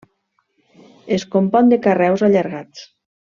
[1.19, 2.87] Es compon de carreus allargats.